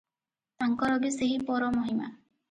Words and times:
ତାଙ୍କର 0.61 0.95
ବି 1.03 1.11
ସେହିପର 1.17 1.67
ମହିମା। 1.75 2.09